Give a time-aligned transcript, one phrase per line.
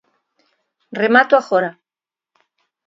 [1.01, 1.71] Remato agora.